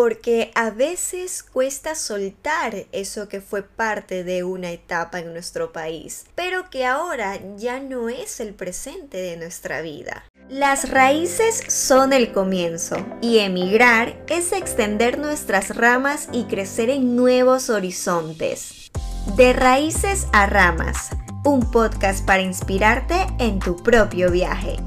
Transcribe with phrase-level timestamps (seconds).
[0.00, 6.24] porque a veces cuesta soltar eso que fue parte de una etapa en nuestro país,
[6.34, 10.24] pero que ahora ya no es el presente de nuestra vida.
[10.48, 17.68] Las raíces son el comienzo y emigrar es extender nuestras ramas y crecer en nuevos
[17.68, 18.90] horizontes.
[19.36, 21.10] De raíces a ramas,
[21.44, 24.78] un podcast para inspirarte en tu propio viaje.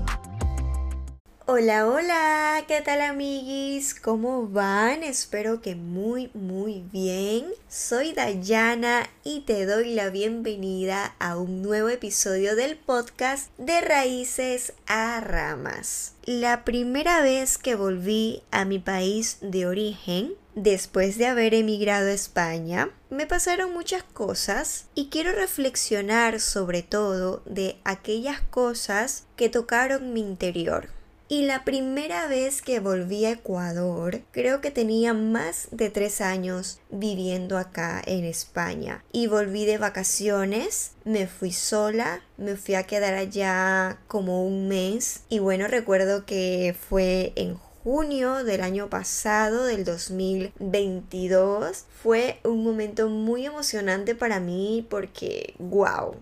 [1.46, 3.94] Hola, hola, ¿qué tal amiguis?
[3.96, 5.04] ¿Cómo van?
[5.04, 7.48] Espero que muy, muy bien.
[7.68, 14.72] Soy Dayana y te doy la bienvenida a un nuevo episodio del podcast de Raíces
[14.88, 16.14] a Ramas.
[16.24, 22.14] La primera vez que volví a mi país de origen, después de haber emigrado a
[22.14, 30.14] España, me pasaron muchas cosas y quiero reflexionar sobre todo de aquellas cosas que tocaron
[30.14, 30.88] mi interior
[31.34, 36.80] y la primera vez que volví a Ecuador, creo que tenía más de tres años
[36.92, 39.04] viviendo acá en España.
[39.12, 45.22] Y volví de vacaciones, me fui sola, me fui a quedar allá como un mes.
[45.28, 51.86] Y bueno, recuerdo que fue en junio del año pasado, del 2022.
[52.04, 56.16] Fue un momento muy emocionante para mí porque, wow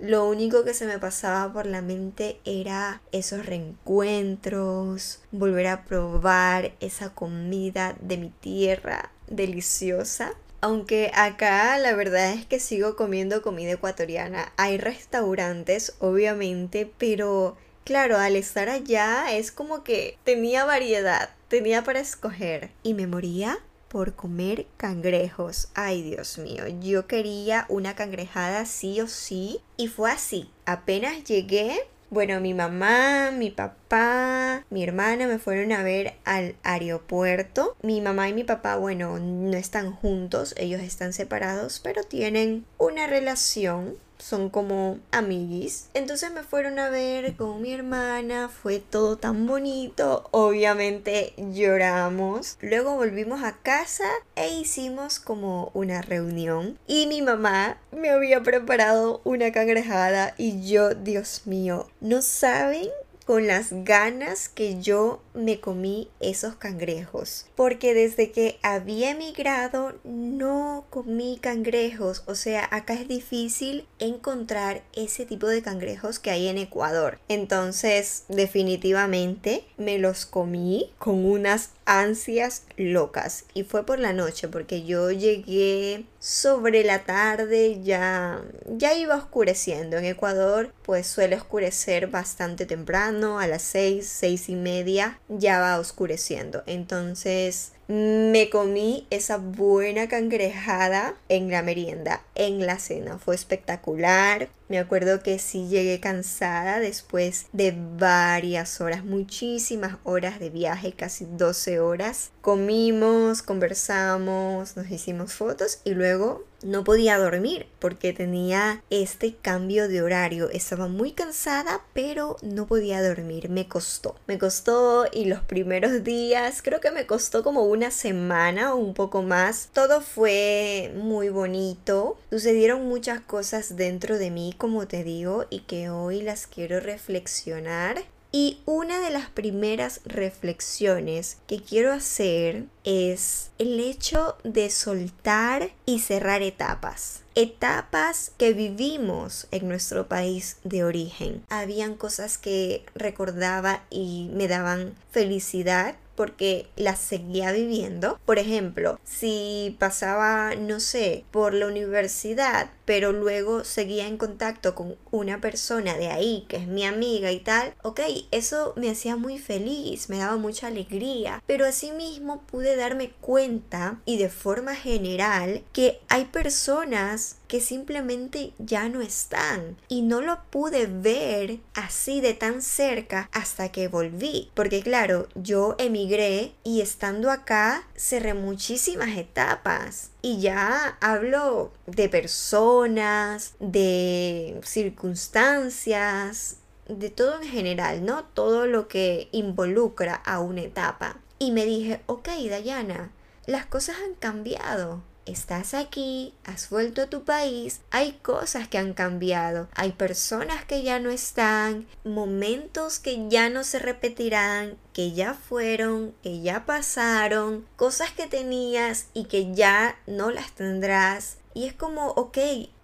[0.00, 6.72] lo único que se me pasaba por la mente era esos reencuentros, volver a probar
[6.80, 10.32] esa comida de mi tierra deliciosa.
[10.62, 14.52] Aunque acá la verdad es que sigo comiendo comida ecuatoriana.
[14.56, 22.00] Hay restaurantes, obviamente, pero claro, al estar allá es como que tenía variedad, tenía para
[22.00, 22.70] escoger.
[22.82, 23.58] Y me moría
[23.90, 25.68] por comer cangrejos.
[25.74, 29.60] Ay, Dios mío, yo quería una cangrejada sí o sí.
[29.76, 30.48] Y fue así.
[30.64, 31.76] Apenas llegué,
[32.08, 37.76] bueno, mi mamá, mi papá, mi hermana me fueron a ver al aeropuerto.
[37.82, 43.08] Mi mamá y mi papá, bueno, no están juntos, ellos están separados, pero tienen una
[43.08, 45.88] relación son como amiguis.
[45.94, 52.56] Entonces me fueron a ver con mi hermana, fue todo tan bonito, obviamente lloramos.
[52.60, 59.20] Luego volvimos a casa e hicimos como una reunión y mi mamá me había preparado
[59.24, 62.88] una cangrejada y yo, Dios mío, no saben
[63.30, 67.46] con las ganas que yo me comí esos cangrejos.
[67.54, 72.22] Porque desde que había emigrado no comí cangrejos.
[72.26, 77.18] O sea, acá es difícil encontrar ese tipo de cangrejos que hay en Ecuador.
[77.28, 83.44] Entonces, definitivamente me los comí con unas ansias locas.
[83.54, 89.96] Y fue por la noche porque yo llegué sobre la tarde ya ya iba oscureciendo
[89.96, 95.78] en Ecuador pues suele oscurecer bastante temprano a las seis, seis y media ya va
[95.78, 103.18] oscureciendo entonces me comí esa buena cangrejada en la merienda, en la cena.
[103.18, 104.48] Fue espectacular.
[104.70, 111.26] Me acuerdo que sí llegué cansada después de varias horas, muchísimas horas de viaje, casi
[111.26, 112.30] 12 horas.
[112.40, 120.02] Comimos, conversamos, nos hicimos fotos y luego no podía dormir porque tenía este cambio de
[120.02, 120.50] horario.
[120.50, 123.48] Estaba muy cansada, pero no podía dormir.
[123.48, 124.16] Me costó.
[124.26, 128.94] Me costó y los primeros días, creo que me costó como una semana o un
[128.94, 129.70] poco más.
[129.72, 132.18] Todo fue muy bonito.
[132.30, 138.04] Sucedieron muchas cosas dentro de mí, como te digo, y que hoy las quiero reflexionar
[138.30, 146.00] y una de las primeras reflexiones que quiero hacer es el hecho de soltar y
[146.00, 147.22] cerrar etapas.
[147.34, 151.42] Etapas que vivimos en nuestro país de origen.
[151.48, 158.20] Habían cosas que recordaba y me daban felicidad porque las seguía viviendo.
[158.26, 164.96] Por ejemplo, si pasaba, no sé, por la universidad, pero luego seguía en contacto con
[165.10, 168.00] una persona de ahí que es mi amiga y tal, ok,
[168.32, 174.18] eso me hacía muy feliz, me daba mucha alegría, pero asimismo pude darme cuenta y
[174.18, 180.86] de forma general que hay personas que simplemente ya no están y no lo pude
[180.86, 187.88] ver así de tan cerca hasta que volví porque claro yo emigré y estando acá
[187.96, 198.24] cerré muchísimas etapas y ya hablo de personas de circunstancias de todo en general, ¿no?
[198.24, 201.18] Todo lo que involucra a una etapa.
[201.38, 203.12] Y me dije, ok, Dayana,
[203.46, 205.02] las cosas han cambiado.
[205.26, 210.82] Estás aquí, has vuelto a tu país, hay cosas que han cambiado, hay personas que
[210.82, 217.66] ya no están, momentos que ya no se repetirán, que ya fueron, que ya pasaron,
[217.76, 221.38] cosas que tenías y que ya no las tendrás.
[221.54, 222.38] Y es como, ok,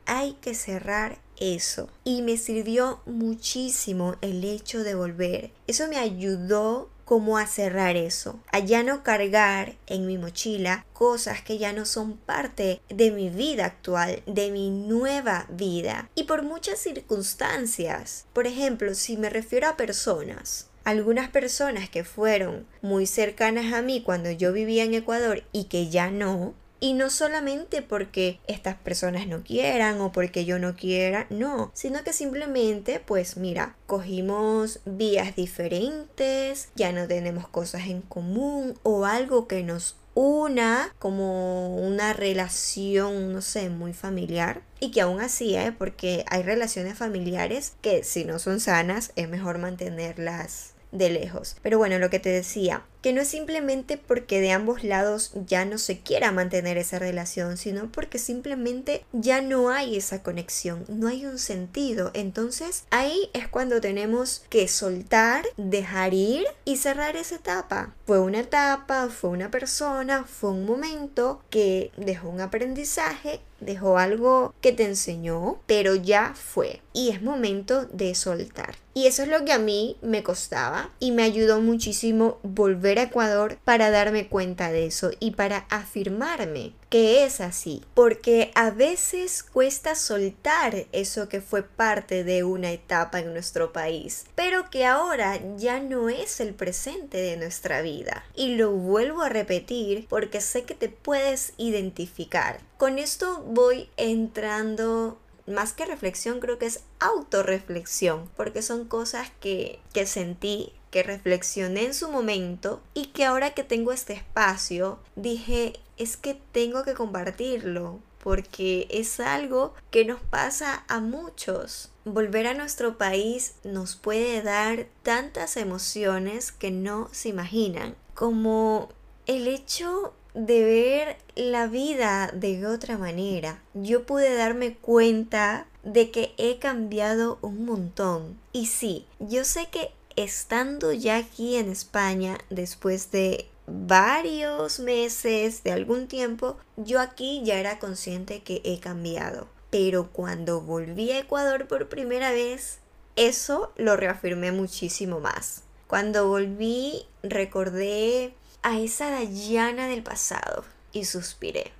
[0.07, 1.89] hay que cerrar eso.
[2.05, 5.51] Y me sirvió muchísimo el hecho de volver.
[5.67, 11.41] Eso me ayudó como a cerrar eso, a ya no cargar en mi mochila cosas
[11.41, 16.11] que ya no son parte de mi vida actual, de mi nueva vida.
[16.17, 18.27] Y por muchas circunstancias.
[18.33, 24.03] Por ejemplo, si me refiero a personas, algunas personas que fueron muy cercanas a mí
[24.03, 29.27] cuando yo vivía en Ecuador y que ya no, y no solamente porque estas personas
[29.27, 35.35] no quieran o porque yo no quiera, no, sino que simplemente, pues mira, cogimos vías
[35.37, 43.33] diferentes, ya no tenemos cosas en común o algo que nos una como una relación,
[43.35, 44.63] no sé, muy familiar.
[44.81, 45.73] Y que aún así, ¿eh?
[45.77, 51.57] porque hay relaciones familiares que si no son sanas es mejor mantenerlas de lejos.
[51.63, 55.65] Pero bueno, lo que te decía, que no es simplemente porque de ambos lados ya
[55.65, 61.07] no se quiera mantener esa relación, sino porque simplemente ya no hay esa conexión, no
[61.07, 62.11] hay un sentido.
[62.15, 67.95] Entonces ahí es cuando tenemos que soltar, dejar ir y cerrar esa etapa.
[68.07, 74.55] Fue una etapa, fue una persona, fue un momento que dejó un aprendizaje dejó algo
[74.61, 76.83] que te enseñó, pero ya fue.
[76.97, 78.75] Y es momento de soltar.
[78.95, 83.03] Y eso es lo que a mí me costaba y me ayudó muchísimo volver a
[83.03, 87.83] Ecuador para darme cuenta de eso y para afirmarme que es así.
[87.93, 94.25] Porque a veces cuesta soltar eso que fue parte de una etapa en nuestro país,
[94.35, 98.25] pero que ahora ya no es el presente de nuestra vida.
[98.35, 102.61] Y lo vuelvo a repetir porque sé que te puedes identificar.
[102.79, 109.81] Con esto voy entrando más que reflexión, creo que es autorreflexión, porque son cosas que,
[109.93, 115.75] que sentí, que reflexioné en su momento y que ahora que tengo este espacio, dije,
[115.97, 121.93] es que tengo que compartirlo, porque es algo que nos pasa a muchos.
[122.05, 128.89] Volver a nuestro país nos puede dar tantas emociones que no se imaginan, como
[129.27, 133.59] el hecho de ver la vida de otra manera.
[133.73, 138.39] Yo pude darme cuenta de que he cambiado un montón.
[138.53, 145.73] Y sí, yo sé que estando ya aquí en España, después de varios meses, de
[145.73, 149.49] algún tiempo, yo aquí ya era consciente que he cambiado.
[149.71, 152.81] Pero cuando volví a Ecuador por primera vez,
[153.17, 155.63] eso lo reafirmé muchísimo más.
[155.87, 158.35] Cuando volví, recordé
[158.67, 161.71] a esa Dayana del pasado y suspiré.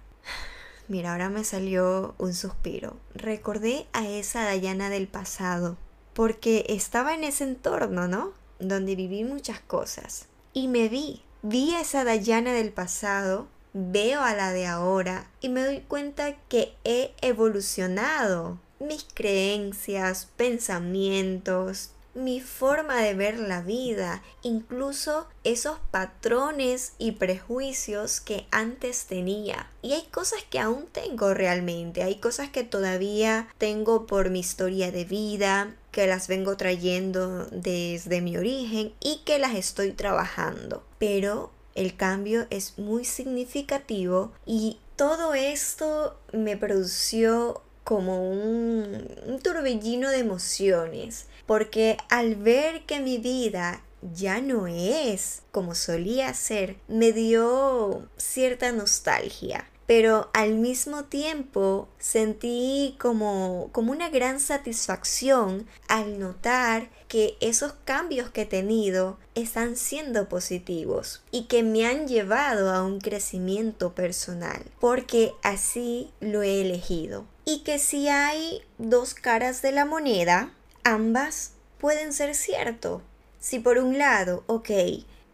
[0.87, 2.97] Mira, ahora me salió un suspiro.
[3.13, 5.77] Recordé a esa Dayana del pasado
[6.15, 8.35] porque estaba en ese entorno, ¿no?
[8.61, 10.27] Donde viví muchas cosas.
[10.53, 15.49] Y me vi, vi a esa Dayana del pasado, veo a la de ahora y
[15.49, 18.61] me doy cuenta que he evolucionado.
[18.79, 28.47] Mis creencias, pensamientos, mi forma de ver la vida, incluso esos patrones y prejuicios que
[28.51, 29.71] antes tenía.
[29.83, 34.91] Y hay cosas que aún tengo realmente, hay cosas que todavía tengo por mi historia
[34.91, 40.83] de vida, que las vengo trayendo desde mi origen y que las estoy trabajando.
[40.99, 50.11] Pero el cambio es muy significativo y todo esto me produció como un, un turbellino
[50.11, 53.83] de emociones porque al ver que mi vida
[54.15, 59.69] ya no es como solía ser, me dio cierta nostalgia.
[59.87, 68.31] Pero al mismo tiempo sentí como, como una gran satisfacción al notar que esos cambios
[68.31, 74.65] que he tenido están siendo positivos y que me han llevado a un crecimiento personal,
[74.81, 77.25] porque así lo he elegido.
[77.45, 80.53] Y que si hay dos caras de la moneda,
[80.87, 83.03] ambas pueden ser cierto.
[83.41, 84.71] Si por un lado, ok,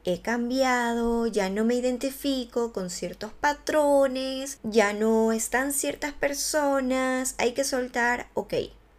[0.05, 7.53] he cambiado, ya no me identifico con ciertos patrones, ya no están ciertas personas, hay
[7.53, 8.55] que soltar, ok,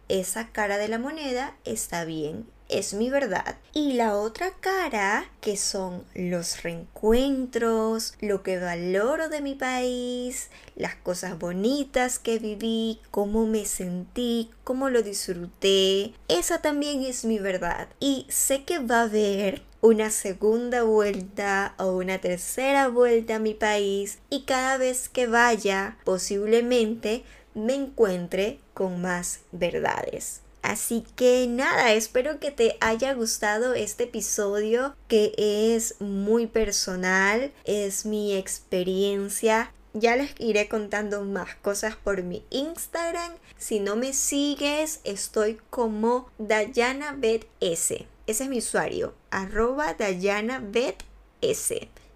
[0.08, 3.56] esa cara de la moneda está bien es mi verdad.
[3.72, 10.94] Y la otra cara, que son los reencuentros, lo que valoro de mi país, las
[10.94, 17.88] cosas bonitas que viví, cómo me sentí, cómo lo disfruté, esa también es mi verdad.
[18.00, 23.52] Y sé que va a haber una segunda vuelta o una tercera vuelta a mi
[23.52, 27.22] país y cada vez que vaya posiblemente
[27.54, 30.43] me encuentre con más verdades.
[30.64, 38.06] Así que nada, espero que te haya gustado este episodio que es muy personal, es
[38.06, 39.74] mi experiencia.
[39.92, 43.34] Ya les iré contando más cosas por mi Instagram.
[43.58, 47.46] Si no me sigues, estoy como DayanaBetS.
[47.60, 51.74] Ese es mi usuario, arroba DayanaBetS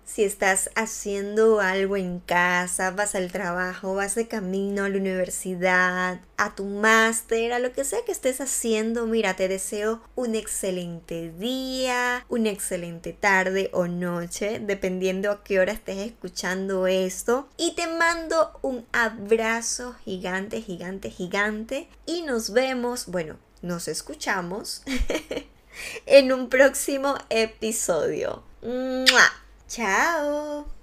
[0.09, 6.23] si estás haciendo algo en casa, vas al trabajo, vas de camino a la universidad,
[6.39, 11.31] a tu máster, a lo que sea que estés haciendo, mira, te deseo un excelente
[11.39, 17.47] día, una excelente tarde o noche, dependiendo a qué hora estés escuchando esto.
[17.59, 21.89] Y te mando un abrazo gigante, gigante, gigante.
[22.07, 24.83] Y nos vemos, bueno, nos escuchamos
[26.07, 28.43] en un próximo episodio.
[28.63, 29.48] ¡Mua!
[29.69, 30.78] Chao.